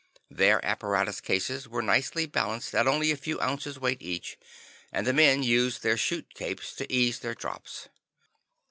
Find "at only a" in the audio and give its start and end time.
2.73-3.15